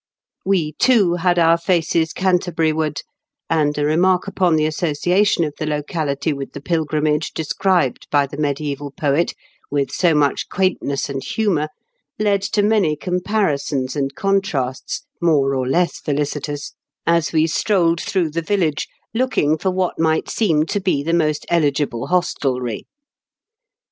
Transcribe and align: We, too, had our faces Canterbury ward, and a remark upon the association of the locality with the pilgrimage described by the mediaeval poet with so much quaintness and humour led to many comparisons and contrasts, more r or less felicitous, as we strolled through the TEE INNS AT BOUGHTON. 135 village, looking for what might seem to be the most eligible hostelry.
We, 0.43 0.71
too, 0.79 1.13
had 1.13 1.37
our 1.37 1.59
faces 1.59 2.11
Canterbury 2.11 2.73
ward, 2.73 3.03
and 3.51 3.77
a 3.77 3.85
remark 3.85 4.25
upon 4.27 4.55
the 4.55 4.65
association 4.65 5.43
of 5.43 5.53
the 5.59 5.67
locality 5.67 6.33
with 6.33 6.53
the 6.53 6.59
pilgrimage 6.59 7.33
described 7.35 8.07
by 8.09 8.25
the 8.25 8.35
mediaeval 8.37 8.93
poet 8.97 9.35
with 9.69 9.91
so 9.91 10.15
much 10.15 10.49
quaintness 10.49 11.07
and 11.07 11.23
humour 11.23 11.67
led 12.17 12.41
to 12.41 12.63
many 12.63 12.95
comparisons 12.95 13.95
and 13.95 14.15
contrasts, 14.15 15.03
more 15.21 15.53
r 15.53 15.57
or 15.57 15.67
less 15.67 15.99
felicitous, 15.99 16.73
as 17.05 17.31
we 17.31 17.45
strolled 17.45 18.01
through 18.01 18.31
the 18.31 18.41
TEE 18.41 18.55
INNS 18.55 18.63
AT 18.63 18.73
BOUGHTON. 18.73 18.85
135 19.13 19.13
village, 19.13 19.13
looking 19.13 19.57
for 19.59 19.69
what 19.69 19.99
might 19.99 20.27
seem 20.31 20.65
to 20.65 20.79
be 20.79 21.03
the 21.03 21.13
most 21.13 21.45
eligible 21.47 22.07
hostelry. 22.07 22.87